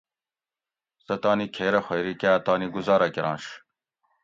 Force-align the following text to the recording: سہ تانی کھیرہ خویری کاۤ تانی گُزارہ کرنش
سہ 1.05 1.15
تانی 1.21 1.45
کھیرہ 1.55 1.81
خویری 1.85 2.13
کاۤ 2.21 2.37
تانی 2.45 2.67
گُزارہ 2.75 3.07
کرنش 3.15 3.43